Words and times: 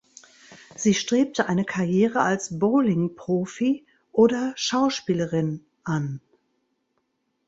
Sie 0.75 0.95
strebte 0.95 1.45
eine 1.47 1.63
Karriere 1.63 2.21
als 2.21 2.57
Bowlingprofi 2.57 3.85
oder 4.11 4.51
Schauspielerin 4.55 5.63
an. 5.83 6.21